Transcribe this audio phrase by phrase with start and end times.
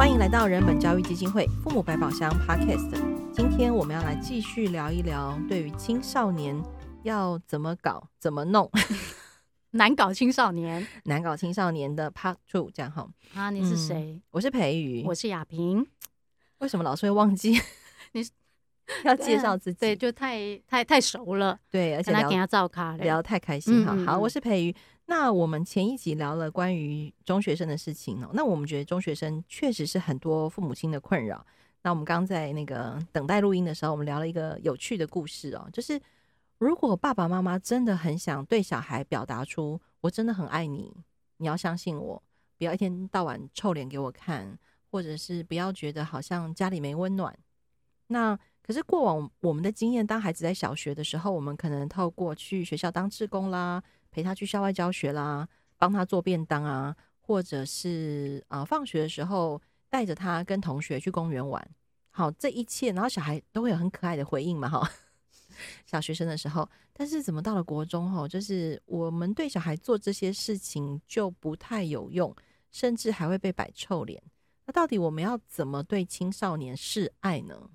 [0.00, 2.90] 欢迎来到人本教育基金会父母百宝箱 Podcast。
[3.34, 6.58] 今天我们要来继续聊一聊，对于青少年
[7.02, 8.70] 要怎么搞、怎么弄，
[9.72, 13.06] 难搞青少年， 难搞青少年的 Part Two，这样哈。
[13.34, 14.14] 啊，你是谁？
[14.14, 15.86] 嗯，我是培瑜，我是亚萍。
[16.60, 17.60] 为什么老是会忘记？
[18.12, 18.26] 你
[19.04, 19.80] 要介绍自己？
[19.80, 21.58] 对，就太太太熟了。
[21.70, 23.94] 对，而且聊他照咖聊得太开心哈。
[24.06, 24.74] 好，我是培瑜。
[25.10, 31.44] 那我们前一集聊了关于中学生的事情哦，那我们觉得中学生确实是很多父母亲的困扰。
[31.82, 36.00] 那我们刚在那个等待录音的时候，我们聊了一个有趣的故事哦，就是
[36.58, 40.94] 如果爸爸妈妈真的很想对小孩表达出“我真的很爱你”，
[41.38, 42.22] 你要相信我，
[42.56, 44.56] 不要一天到晚臭脸给我看，
[44.92, 47.36] 或者是不要觉得好像家里没温暖。
[48.06, 53.82] 那可是过往我们的经验，当孩子在小学的时候，我们可能透过去学校当志工啦。
[54.10, 61.66] 陪他去校外教学啦，帮他做便当啊，或者是啊，放学的时候带着他跟同学去公园玩。
[62.10, 64.90] 好，这一切，然后小孩都会有很可爱的回应嘛，哈。
[65.84, 72.34] 小学生的时候，但是怎么到了国中，哈，就是我们对小孩做这些事情就不太有用，
[72.70, 74.22] 甚至还会被摆臭脸。
[74.64, 77.70] 那到底我们要怎么对青少年示爱呢？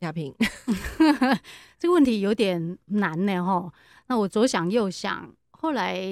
[0.00, 0.34] 亚萍，
[1.78, 3.72] 这个问题有点难呢，哈。
[4.08, 6.02] 那我左想右想，后来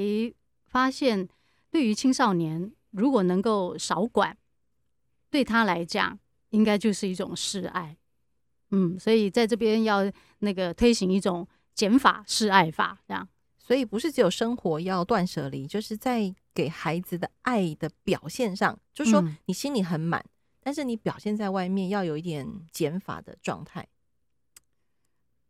[0.66, 1.28] 发现，
[1.70, 4.36] 对于青少年，如果能够少管，
[5.30, 6.18] 对他来讲，
[6.50, 7.96] 应该就是一种示爱。
[8.70, 13.26] 嗯，所以在这边要那个推行一种减法示爱法，这样。
[13.58, 20.30] 所以不是只有生活要断舍离，就是在给孩子的爱的表现上，就是说你心里很满，嗯，
[20.62, 23.86] 但是你表现在外面要有一点减法的状态。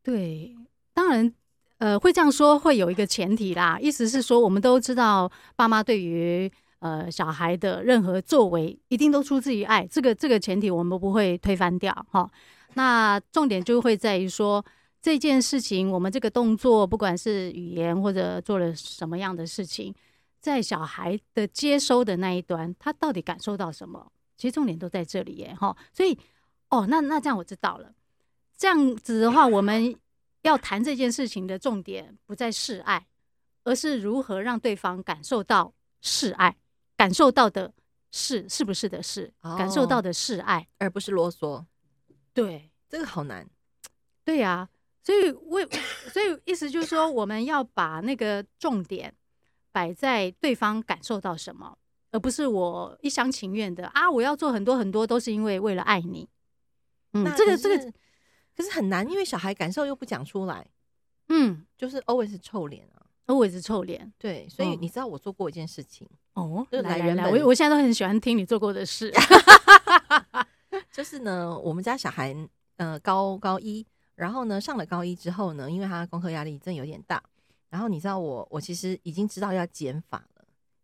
[0.02, 0.56] 对，
[0.92, 1.34] 当然。
[1.78, 6.50] 呃，会这样说会有一个前提啦，意思是说，我们都知道爸妈对于
[6.80, 12.28] 呃小孩的任何作为，一定都出自于爱，这个这个前提我们不会推翻掉哈。
[12.74, 14.64] 那重点就会在于说，
[15.00, 19.94] 这件事情，我们这个动作，不管是语言或者做了什么样的事情，
[20.40, 24.10] 在小孩的接收的那一端，他到底感受到什么？
[24.38, 25.76] 其实重点都在这里耶哈。
[25.92, 26.18] 所以，
[26.70, 27.92] 哦，那那这样我知道了，
[28.56, 29.94] 这样子的话，我们。
[30.42, 33.08] 要谈这件事情的重点不在示爱，
[33.64, 36.56] 而是如何让对方感受到示爱，
[36.96, 37.74] 感受到的
[38.12, 41.66] 是是不是的是，感受到的示爱，而不是啰嗦。
[42.32, 43.50] 对，这个好难。
[44.24, 44.68] 对呀、啊，
[45.02, 45.60] 所以我
[46.12, 49.12] 所以意思就是说，我们要把那个重点
[49.72, 51.77] 摆在对方感受到什么，
[52.10, 56.28] 而不是我一厢情愿的啊，我要做很多很多都是因为为了爱你。
[57.12, 57.92] 嗯，这个这个。
[58.56, 60.66] 可是很难，因为小孩感受又不讲出来，
[61.28, 64.12] 嗯，就是 always 臭脸啊，always 臭脸。
[64.18, 69.12] 对，所以你知道我做过一件事情哦，就来来来，我我现在都很喜欢听你做过的事。
[70.90, 72.34] 就是呢，我们家小孩
[72.78, 73.86] 呃高高一，
[74.16, 77.22] 然后呢上了高一之后呢，因为他功课压力真的有点大，
[77.70, 80.37] 然后你知道我我其实已经知道要减法了，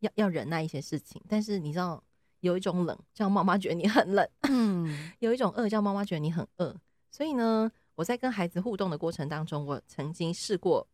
[0.05, 2.03] 要要忍耐一些事情，但是你知道
[2.41, 6.77] 有一种冷叫妈妈觉得你很冷，嗯， 有一种饿叫妈妈觉得你很饿。
[7.11, 10.87] 所以呢，我在跟孩子互动的过程当中，我曾经试过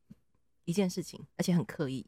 [0.64, 2.06] 一件事情，而且很刻意。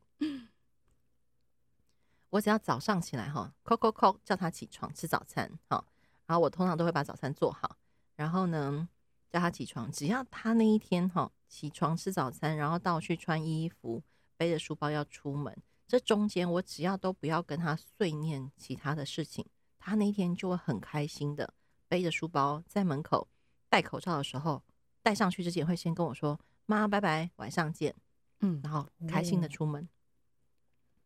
[2.31, 5.85] 我只要早上起来哈，叩叩叩叫他起床吃早餐，好，
[6.27, 7.77] 然后我通常都会把早餐做好，
[8.17, 8.89] 然后呢
[9.29, 14.03] 叫他起床，只要他那一天哈起床吃早餐，然后到去穿衣服，
[14.39, 15.55] 背着书包要出门，
[15.93, 19.45] 这中间我只要都不要跟他碎念其他的事情，
[19.79, 21.53] 他那一天就会很开心的
[21.87, 23.29] 背着书包在门口。
[23.69, 24.63] 戴口罩的时候，
[25.03, 27.95] 戴上去之前会先跟我说：“妈，拜拜，晚上见。”
[28.41, 29.87] 嗯，然后开心的出门。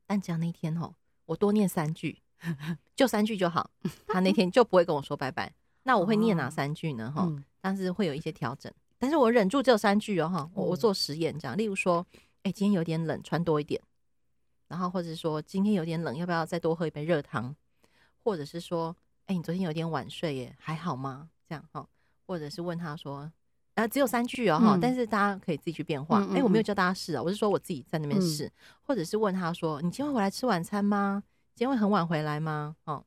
[0.07, 0.95] 但只要那天哦，
[1.25, 2.23] 我多念三句，
[2.95, 3.69] 就三句就好，
[4.07, 5.53] 他那天就不会跟我说拜拜。
[5.83, 7.11] 那我会念哪三句呢？
[7.11, 7.29] 哈，
[7.61, 8.73] 但是会有一些调整。
[8.99, 12.07] 但是我忍住只有三句哦，哈，我我做实验这样，例如说，
[12.45, 13.83] 哎，今天有点冷，穿多一点。
[14.69, 17.55] 然后或者说今天有点冷，要不要再多喝一杯热汤？
[18.23, 18.95] 或者是说，
[19.27, 21.29] 哎，你昨天有点晚睡耶，还好吗？
[21.49, 21.87] 这样哈。
[22.27, 23.31] 或者是问他说，
[23.75, 26.19] 啊，只有三句哦，哈、嗯，但是大家可以自己去变化。
[26.19, 28.53] 哎、嗯嗯嗯欸，我没有教大家试啊，我是说我自己在那边试、嗯。
[28.83, 31.23] 或者是问他说，你今天会回来吃晚餐吗？
[31.55, 32.75] 今天会很晚回来吗？
[32.85, 33.05] 哦，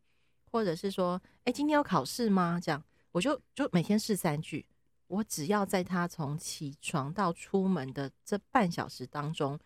[0.50, 2.58] 或者是说，哎、欸，今天要考试吗？
[2.64, 2.82] 这样，
[3.12, 4.66] 我就就每天试三句。
[5.08, 9.60] 我只要在他从起床到出门的这半小时当中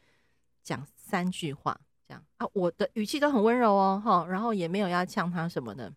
[0.64, 1.78] 讲三句话，
[2.08, 5.94] 这样啊，我的语气都很温柔哦，哈，然后也没有要呛他什么的。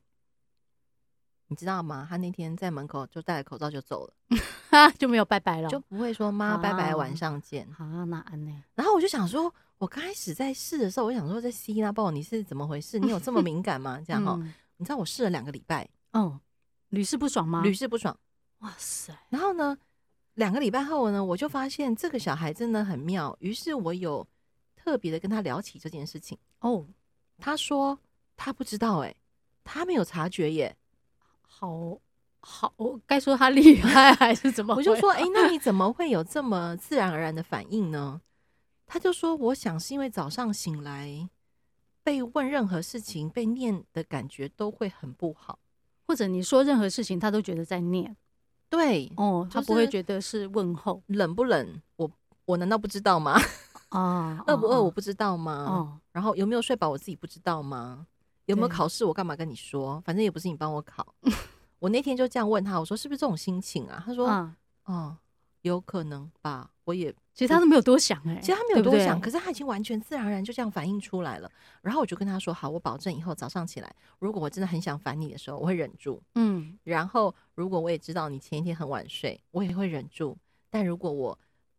[1.48, 2.04] 你知道吗？
[2.08, 7.70] 他那天在门口就戴了口罩就走了， 就没有拜拜了，就不会说妈拜拜，晚上见。
[7.72, 8.64] 好，那安呢？
[8.74, 12.98] 然后我就想说，我刚开始在试的时候，我想说在 C 那报你是怎么回事？
[12.98, 14.02] 你有这么敏感吗？
[14.04, 14.36] 这样哈，
[14.78, 16.40] 你知道我试了两个礼拜，嗯，
[16.88, 17.62] 屡试不爽吗？
[17.62, 18.18] 屡试不爽。
[18.58, 19.16] 哇塞！
[19.28, 19.78] 然后呢，
[20.34, 23.36] 两个礼拜后呢，我就发现这个小孩真的很妙。
[23.38, 24.26] 于是我有
[24.86, 26.38] 特别的跟他聊起这件事情。
[26.60, 26.86] 哦，
[27.38, 27.98] 他说
[28.36, 29.16] 他不知道、欸，哎，
[29.64, 30.76] 他没有察觉耶。
[31.42, 31.98] 好
[32.38, 34.76] 好，我该说他厉害还是怎么？
[34.76, 38.20] 我就说，哎、欸， 那你怎么会有这么自然而然的反应呢？
[38.86, 41.28] 他就说，我想是因为早上醒来
[42.04, 45.58] 被问任何事情、被念的感觉都会很不好，
[46.06, 48.16] 或者你说任何事情，他都觉得在念。
[48.68, 51.82] 对哦，他不会觉得是问候，冷不冷？
[51.96, 52.08] 我
[52.44, 53.36] 我难道不知道吗？
[53.90, 54.82] 啊，饿不饿？
[54.82, 55.52] 我不知道吗？
[55.68, 56.88] 哦，然后有没有睡饱？
[56.90, 58.06] 我自己不知道吗？
[58.46, 59.04] 有没有考试？
[59.04, 60.00] 我干嘛跟你说？
[60.04, 61.14] 反正也不是你帮我考。
[61.78, 64.02] 我那天就这样问他，我说是不是这种心情啊？
[64.06, 64.28] 他说，
[64.84, 65.16] 哦，
[65.62, 66.70] 有可能吧。
[66.84, 71.50] 我也其实他都没有多想哎，其实他没有多想，可是他已经完全自然而然就这样反应出来了。
[71.82, 76.22] 然后我就跟他说，好，我保证以后早上起来，如果我真的很想烦你的时候，我会忍住。
[76.36, 80.36] 嗯，然后如果我也知道你前一天很晚睡，我也会忍住。
[80.70, 81.36] 但如果我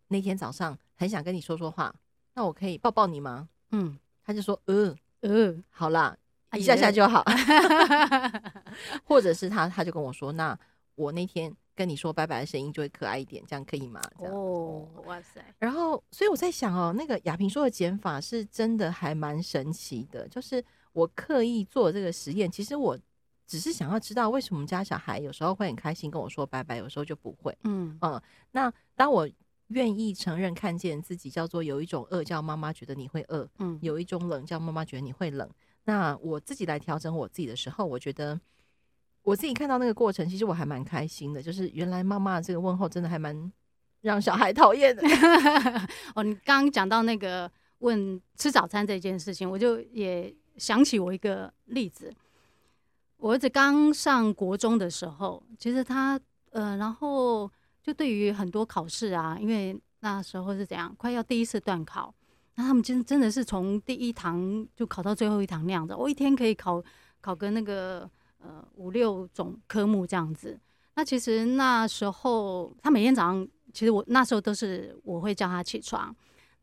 [0.08, 1.94] 那天早上很想跟你说说话，
[2.34, 3.48] 那我可以抱抱你吗？
[3.72, 6.18] 嗯，他就说，呃呃，好啦。
[6.58, 7.24] 一下下就好，
[9.04, 10.58] 或者是他他就跟我说，那
[10.96, 14.02] 我那天跟你说拜拜的声音就会可爱一点，这样可以吗？
[14.18, 15.44] 这样哦，哇塞！
[15.60, 20.26] 然后，所以我在想哦，那个亚萍说的减法是真的还蛮神奇的。
[20.30, 20.64] 就是
[20.94, 22.98] 我刻意做这个实验，其实我
[23.46, 27.56] 只是想要知道为什么我们家小孩有时候会很开心跟我说拜拜，有时候就不会。
[27.66, 28.20] 嗯嗯，
[28.52, 29.30] 那当我
[29.68, 35.50] 愿意承认看见自己叫做有一种饿叫妈妈觉得你会饿，嗯，有一种冷叫妈妈觉得你会冷。
[35.84, 38.40] 那我自己来调整我自己的时候，我觉得
[39.24, 41.42] 我自己看到那个过程，其实我还蛮开心的。
[41.42, 43.52] 就是原来妈妈这个问候真的还蛮
[44.02, 45.02] 让小孩讨厌的。
[46.16, 47.50] 哦，你刚刚讲到那个
[47.80, 52.14] 问吃早餐这件事情，我就也想起我一个例子。
[53.18, 56.20] 我儿子刚上国中的时候，其实他
[56.52, 57.52] 呃，然后
[57.88, 62.14] 就对于很多考试啊，因为那时候是怎样，快要第一次段考。
[62.56, 66.84] 那他们真真的是从第一堂就考到最后一堂那样子，我一天可以考
[67.22, 68.02] 考个那个
[68.40, 70.60] 呃五六种科目这样子。
[70.96, 76.14] 那其实那时候他每天早上，其实我那时候都是我会叫他起床，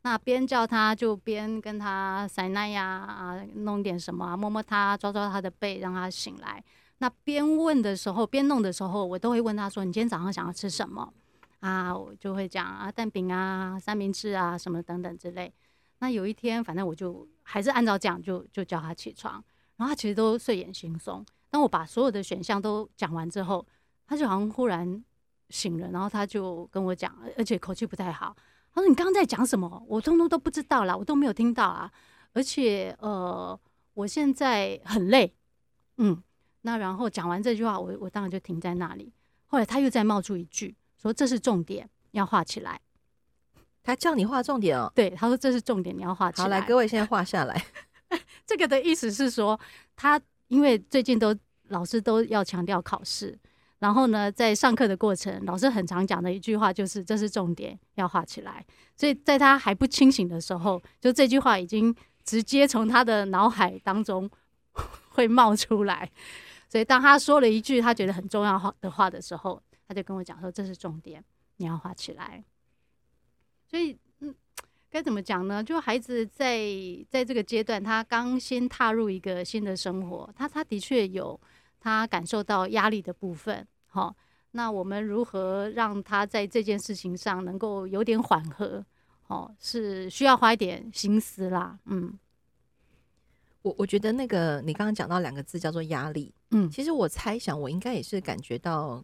[0.03, 6.63] 那边叫他就边跟他塞奶呀啊，弄点什么，摸摸他，抓抓他的背，让他醒来。
[6.99, 11.13] 那边问的时候，边弄的时候，我都会问他说：“你今天早上想要吃什么？”
[11.59, 15.53] 啊，我就会讲啊，蛋饼啊，三明治啊，什么等等之类。
[15.99, 19.43] 那有一天，反正我就还是按照这样就，就叫他起床，
[19.77, 21.25] 然后他其实都睡眼惺忪。
[21.49, 23.65] 当我把所有的选项都讲完之后，
[24.05, 25.03] 他就好像忽然
[25.49, 28.35] 醒了，然后他就跟我讲，而且口气不太好，
[28.73, 29.83] 他说：“你刚刚在讲什么？
[29.87, 31.91] 我通通都不知道啦，我都没有听到啊！
[32.33, 33.59] 而且呃，
[33.93, 35.33] 我现在很累。”
[35.97, 36.21] 嗯，
[36.65, 39.13] 那然后讲完这句话，我我当然就停在那里。
[39.45, 42.81] 后来他又再冒出一句，说：“这是重点，要画起来。”
[43.83, 46.43] 他叫你画重点哦，对，他说这是重点，你要画起来。
[46.43, 47.65] 好，来，各位现在画下来。
[48.47, 49.59] 这个的意思是说，
[49.95, 53.37] 他因为最近都老师都要强调考试，
[53.77, 58.65] 然后呢，在上课的过程，老师很常讲的一句话就是这是重点，要画起来。
[58.97, 64.27] 所以在他还不清醒的时候，就这句话已经直接从他的脑海当中
[65.09, 66.09] 会冒出来。
[66.75, 71.23] 所以当他说了一句他觉得很重要的话的时候，他就跟我讲说这是重点，
[71.55, 72.43] 你要画起来。
[73.65, 74.35] 所以，嗯，
[74.89, 75.63] 该怎么讲呢？
[75.63, 76.59] 就孩子在
[77.09, 81.39] 在这个阶段，他刚先踏入一个新的生活，他他的确有
[81.79, 83.65] 他感受到压力的部分。
[83.87, 84.13] 好，
[84.51, 88.85] 那我们如何让他在这件事情上能够有点缓和？
[89.27, 91.79] 哦，是需要花一点心思啦。
[91.85, 92.19] 嗯，
[93.65, 96.31] 我我觉得那个你刚刚讲到两个字叫做压力。
[96.51, 99.03] 嗯，其实我猜想，我应该也是感觉到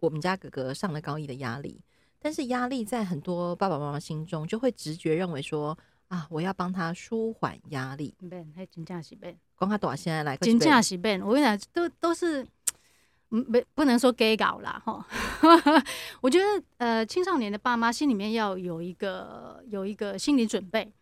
[0.00, 1.80] 我们家哥哥上了高一的压力。
[2.18, 5.78] 但是压力在很多爸爸妈妈心中，就会直觉认为说
[6.08, 8.12] 啊，我要帮他舒缓压力。
[8.56, 11.20] 还真正是变，光他多少现在来，真正是变。
[11.22, 12.44] 我跟你讲，都都是，
[13.30, 15.06] 嗯，没不能说给搞啦哈。
[16.20, 16.44] 我觉得
[16.78, 20.92] 呃，青少年的爸妈心里面要有一个有一个心理准备。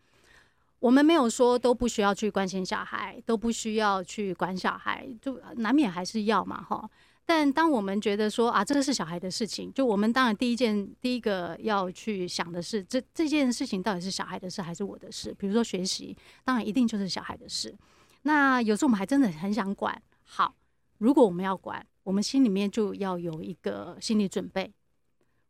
[0.81, 6.89] 我们没有说都不需要去关心小孩，都不需要去管小孩，就难免还是要嘛哈。
[7.23, 15.31] 但当我们觉得说啊，这个是小孩的事情，就我们当然第一件、第一个要去想的是，这这件事情到底是小孩的事还是我的事？
[15.37, 17.77] 比如说学习，当然一定就是小孩的事。
[18.23, 20.01] 那有时候我们还真的很想管。
[20.23, 20.55] 好，
[20.97, 24.73] 如果我们要管，我们心里面就要有一个心理准备。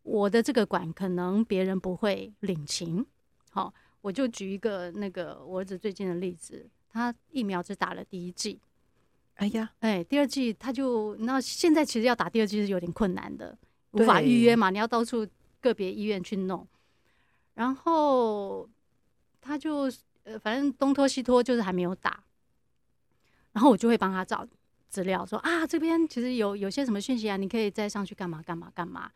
[0.03, 3.05] 我的这个管可能别人不会领情。
[3.49, 8.59] 好，我就举一个那个我儿子最近的例子，他疫苗只打了第一剂。
[9.35, 13.57] 哎呀，哎，第二剂他就那现在其实要打第二剂是有点困难的，
[13.91, 15.27] 无法预约嘛，你要到处
[15.59, 16.67] 个别医院去弄。
[17.53, 18.69] 然后
[19.39, 19.91] 他就
[20.23, 22.23] 呃，反正东拖西拖，就是还没有打。
[23.51, 24.47] 然后我就会帮他找
[24.87, 29.11] 资料，说啊，这边其实有有些什么讯息啊，你可以再上去干嘛干嘛干嘛。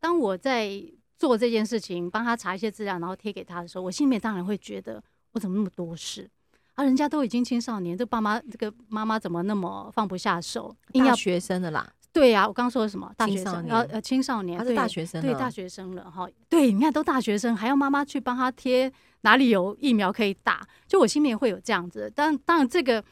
[0.00, 0.82] 当我在
[1.18, 6.28] 做这件事情，帮他查一些资料，然后贴给他的时候，我心里面当然会觉得，我怎么那么多事
[6.74, 6.84] 啊？
[6.84, 10.74] 人家都已经青少年，这爸妈这个妈妈怎么那么放不下手？
[10.92, 13.12] 大学生的啦，对呀、啊，我刚刚说的什么？
[13.16, 16.28] 大学生，然后呃青少年，他是大学生，对大学生了哈。
[16.48, 18.92] 对，你看都大学生，还要妈妈去帮他贴
[19.22, 20.66] 哪里有疫苗可以打？
[20.86, 22.12] 就我心里面会有这样子。
[22.14, 23.02] 但当然这个。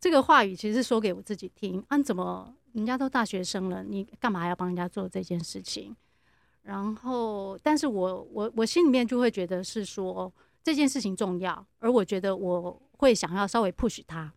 [0.00, 5.96] 这个话语其实是说给我自己听，啊，怎么人家都大学生了，你干嘛还要帮人家做这件事情？
[6.64, 14.32] 然后，但是我我我心里面就会觉得是说这件事情重要，而我觉得我会想要稍微 push 他，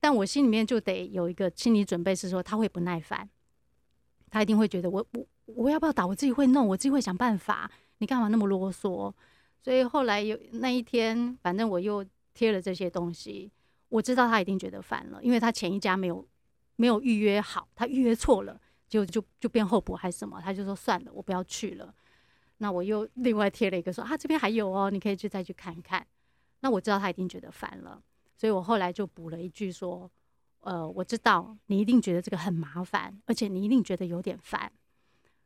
[0.00, 3.28] 但我心里面就得有一个心理准备，是说他会不耐烦，
[4.28, 9.12] 他一定会觉得我我我要不要打，我自己会弄，我自己会想办法，你干嘛那么啰嗦？
[9.62, 12.04] 所以后来有那一天，反正我又
[12.34, 13.52] 贴了这些东西。
[13.88, 16.26] 我知道他一定觉得烦了，因为他前一家没有
[16.74, 18.60] 没有预约好，他预约错了，
[18.92, 21.94] 就就就变候补还是什么，他就说算了，我不要去了。
[22.58, 26.06] 那我又另外贴了一个说啊，这边还有哦，你可以去再去看一看。
[26.60, 28.02] 那我知道他一定觉得烦了，
[28.36, 30.10] 所以我后来就补了一句说，
[30.60, 34.70] 呃，我知道你一定觉得这个很麻烦，而且你一定觉得有点烦。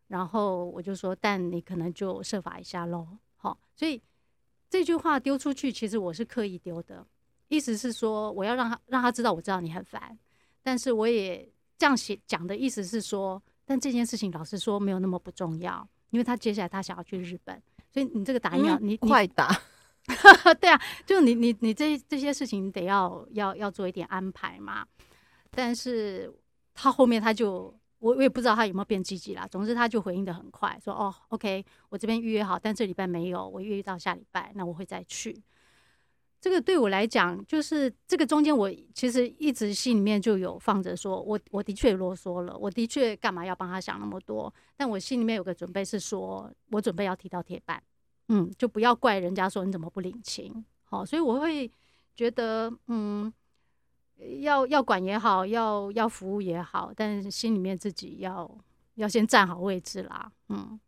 [0.09, 3.07] 然后我就说，但你可能就设法一下喽。
[3.37, 4.03] 好，所以
[4.69, 7.07] 这句话丢出去，其实我是刻意丢的。
[7.47, 10.19] 意思是说，我要让他让他知道，我知道你很烦，
[10.65, 11.49] 但是我也
[11.79, 19.51] 这样写讲的意思是说，但这件事情老实说没有那么不重要，因为他接下来他想要去日本，所以你这个打疫苗，嗯、你快打，
[20.61, 24.87] 对啊，就你你你这这些事情得要要要做一点安排嘛。
[25.51, 26.33] 但是
[26.75, 35.43] 他后面他就我我也不知道他有没有变积极啦，总之他就回应的很快，说哦，OK，我这边预约好，但这礼拜没有，我预约到下礼拜，那我会再去。
[36.47, 44.55] 这个对我来讲，就是这个中间，我其实一直心里面就有放着，说我我的确啰嗦了，我的确干嘛要帮他想那么多？
[44.77, 47.83] 但我心里面有个准备，是说我准备要提到铁板，
[48.29, 51.69] 嗯，就不要怪人家说你怎么不领情，好，所以我会
[52.15, 53.33] 觉得，嗯，
[54.43, 58.49] 要要管也好，要要服务也好，但是心里面自己要
[58.95, 60.79] 要先站好位置啦，嗯，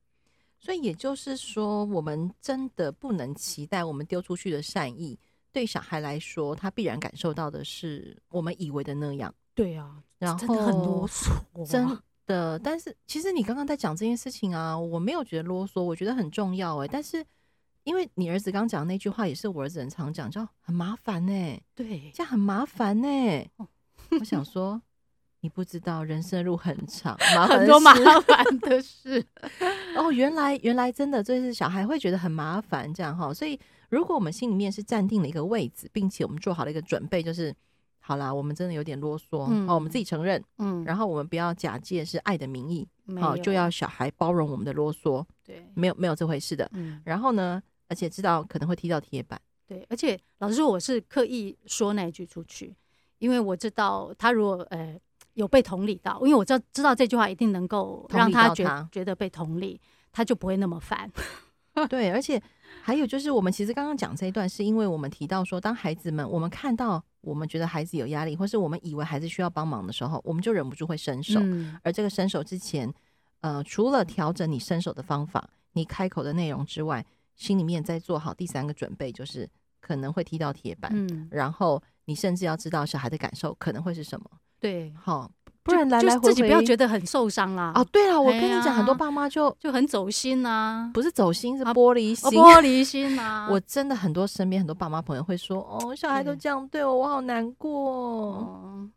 [0.61, 5.19] 所以也就是说，我们真的不能期待我们丢出去的善意。
[5.53, 9.35] 对小孩来说，他必然感受到的是我们以为的那样。
[9.55, 12.57] 对啊，然后真的很啰嗦啊，真的。
[12.61, 16.87] 但是其实你刚刚在讲这件事情啊，我没有觉得啰嗦，我觉得很重要哎。
[16.87, 17.25] 但是
[17.83, 21.61] 因为你儿子刚讲的那句话，也是我儿子很常讲，叫很麻烦哎。
[21.75, 23.51] 对，这样很麻烦哎。
[24.11, 24.81] 我想说，
[25.41, 29.27] 你不知道人生路很长，麻烦很多麻烦的事。
[29.97, 33.59] 哦，原来原来真的，就是小孩会觉得很麻烦这样哈，所以。
[33.89, 37.55] 如果我们心里面是站定了一个位置，并且我们做好了一个准备，就是
[38.01, 42.87] 好啦，我们真的有点啰嗦，嗯、哦，我们自己承认，嗯，然后我们不要假借是爱的名义，
[43.21, 52.75] 好、哦，就要小孩包容我们的啰嗦，对，没有没有这回事的，嗯，然后呢，而且知道可能会踢到铁板，对，而且老师说，我是刻意说那一句出去，
[53.19, 54.99] 因为我知道他如果呃
[55.35, 59.81] 有被同理到，因为我知道知道这句话一定能够让他觉他觉得被同理，
[60.13, 61.11] 他就不会那么烦。
[61.89, 62.43] 对，而且
[62.83, 71.39] 还有就是，我们其实刚刚讲这一段，是因为我们提到说，当孩子们我们看到我们觉得孩子有压力，或是我们以为孩子需要帮忙的时候，我们就忍不住会伸手。
[71.43, 72.93] 嗯、而这个伸手之前，
[73.41, 77.05] 呃，除了调整你伸手的方法、你开口的内容之外，
[77.37, 79.49] 心里面再做好第三个准备，就是
[79.81, 80.91] 可能会踢到铁板。
[80.95, 84.31] 嗯，然后你甚至要知道小孩的感受可能会是什么。
[84.59, 85.31] 对，好。
[85.69, 87.73] 不然来来回回自己不要觉得很受伤啊！
[87.75, 93.47] 哦，对了，我跟你讲，很多爸妈就就很走心呐，不是走心，是玻璃心，玻璃心呐！
[93.53, 98.89] 我真的很多身边很多爸妈朋友会说：“哦，小孩都这样对我，我好难过。”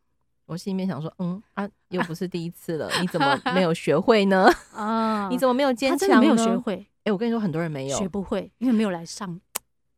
[0.47, 4.49] 我心里面想说：“嗯啊，又不是第一次了，你怎么 没有学会呢？
[4.73, 6.19] 啊，你怎么没有坚强呢？
[6.21, 6.87] 没有学会？
[7.03, 9.39] 哎，我跟你说，很多人没有学不会，因为没有来上。”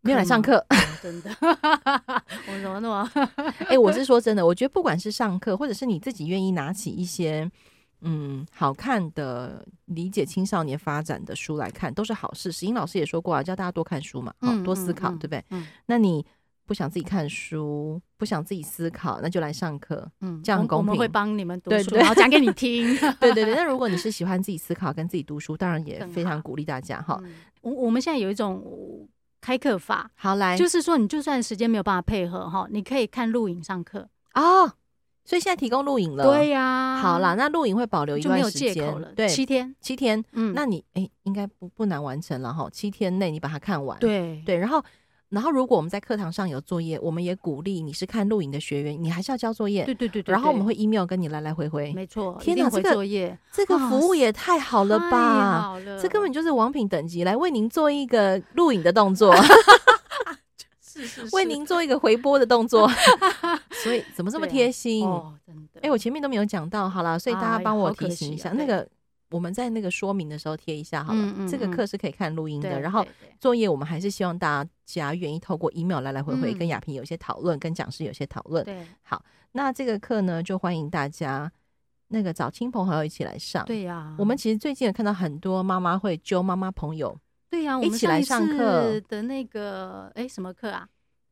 [0.06, 0.64] 没有来上课，
[1.02, 3.10] 真的， 我怎么那么？
[3.70, 7.50] 哎，我是说真的，我觉得不管是上课，或者是你自己愿意拿起一些
[8.02, 12.52] 嗯好看的理解青少年发展的书来看，都是好事。
[12.52, 15.44] 石英老师也说过啊，叫大家多看书嘛，好多思考，对不对？
[15.52, 15.66] 嗯。
[15.86, 16.26] 那你
[16.66, 20.88] 不想自己看书，不想自己思考，那就来上课，嗯，这样很公平。
[20.90, 22.94] 我们会帮你们读书，然后讲给你听。
[23.22, 23.56] 对对对。
[23.56, 27.18] 那如果你是喜欢自己思考跟自己读书，当然也非常鼓励大家哈。
[27.62, 28.62] 我我们现在有一种。
[29.44, 34.72] 开课法，好来，就是说，你就算时间没有办法配合哈，你可以看录影上课哦。
[35.26, 36.24] 所以现在提供录影了。
[36.24, 40.24] 对呀、啊，好啦，那录影会保留一段时间了，对，七天，七天。
[40.32, 44.00] 嗯，那你哎、欸，应该不不难完成了哈，七天内你把它看完。
[44.00, 44.82] 对对，然后。
[45.34, 49.84] 然后，如果我们在课堂上有作业，我们也鼓励你是看录影的学员，你还是要交作业。
[49.84, 50.32] 对对对对。
[50.32, 51.92] 然后我们会 email 跟你来来回回。
[51.94, 52.38] 没错。
[52.40, 55.10] 天哪，这个作业，这个服务也太好了吧！
[55.10, 59.36] 太好了，这根本就是王品等级，来为您做一个录影的动作。
[60.80, 61.36] 是是是。
[61.36, 62.88] 为您做一个回播的动作。
[63.84, 65.04] 所以怎么这么贴心？
[65.08, 65.80] 哦，真的。
[65.82, 68.88] 哎，我前面都没有讲到，好了，所以大家帮我提醒一下那个。
[69.32, 72.80] 我们在那个说明的时候贴一下好了，嗯嗯嗯，这个课是可以看录音的。
[72.80, 73.04] 然后
[73.40, 74.70] 作业我们还是希望大家
[75.14, 78.64] 愿意透过 email 来来回回跟亚萍有一些讨论，嗯、跟讲师有些讨论。
[78.64, 79.24] 对，好，
[79.54, 81.52] 那这个课呢，就欢迎大家
[82.10, 83.66] 那个找亲朋好友一起来上。
[83.66, 87.18] 对呀、啊，我们其实最近也看到很多妈妈会揪妈妈朋友，
[87.50, 90.88] 对呀、啊，一起来上课的那个哎什么课啊？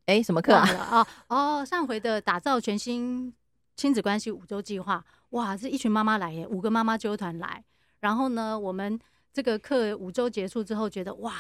[0.05, 0.67] 哎什么课啊？
[0.89, 3.33] 哦哦，上回的打造全新
[3.75, 7.63] 亲子关系五周计划，哇，是一群妈妈来耶，五个妈妈揪团来。
[7.99, 8.99] 然后呢，我们
[9.31, 11.33] 这个课五周结束之后，觉得哇，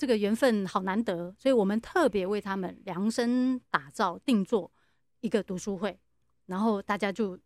[0.00, 4.72] 这个缘分好难得，所以我们特别为他们量身打造、定做
[5.20, 5.98] 一个读书会，
[6.46, 7.38] 然后大家就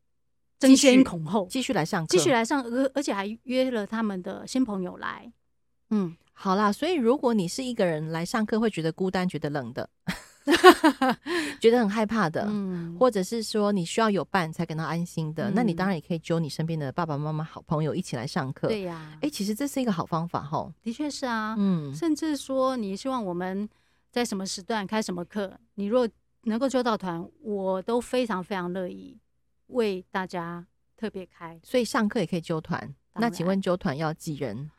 [0.61, 5.33] 争先恐后继续来上课，继续来上，而而且还约了他们的新朋友来。
[5.91, 9.91] 嗯，好啦，所以如果你是一个人来上课，会觉得孤单、觉得冷的。
[11.61, 18.69] 觉得很害怕的，嗯，或者是说你需要有伴才感到安心的，嗯，那你当然也可以揪你身边的爸爸妈妈、好朋友一起来上课。
[18.69, 20.71] 对呀，哎，其实这是一个好方法哈。
[20.83, 23.69] 的确是啊，嗯，甚至说你希望我们
[24.11, 26.09] 在什么时段开什么课，你若
[26.43, 29.19] 能够揪到团，我都非常非常乐意
[29.69, 31.59] 为大家特别开。
[31.63, 32.95] 所以上课也可以揪团。
[33.15, 34.71] 那请问揪团要几人？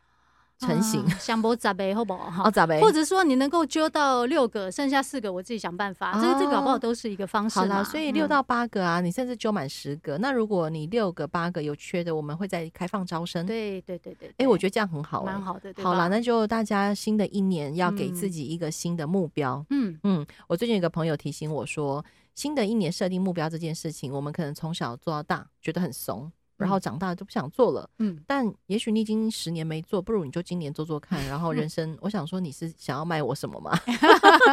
[0.59, 2.43] 成型，想不咋呗，好不好？
[2.47, 2.79] 哦咋呗？
[2.81, 6.13] 或者说你能够揪到六个，剩下四个我自己想办法。
[6.21, 7.59] 这个这个搞不好都是一个方式。
[7.59, 10.17] 好啦，所以六到八个啊，你甚至揪满十个。
[10.19, 13.45] 那如果你六个八个有缺的，我们会再开放招生。
[13.45, 14.33] 对对对对。
[14.37, 15.73] 哎，我觉得这样很好，蛮好的。
[15.83, 19.65] 好啦，那就大家新的一年要给自己一个新的目标。
[19.69, 22.03] 嗯嗯，我最近有个朋友提醒我说，
[22.33, 26.31] 新的一年设定目标这件事情，我们可能从小做到大，觉得很怂。
[26.57, 31.23] 然后长大就不想做了，嗯，但也许你已经十年没做，不如你就今年做做看。
[31.27, 33.77] 然后人 生，嗯、我想说你是想要卖我什么吗？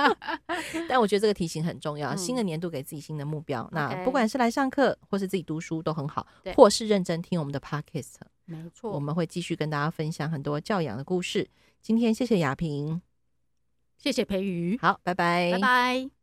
[0.89, 3.63] 但我觉得这个提醒很重要，嗯、新的年度给自己新的目标。
[3.65, 8.15] 嗯、那不管是来上课，或是自己读书都很好，或是认真听我们的 podcast，
[8.47, 11.49] 没错，我们会继续跟大家分享很多教养的故事。
[11.81, 13.01] 今天谢谢雅萍，
[13.97, 16.22] 谢谢培瑜，好，拜拜，拜拜。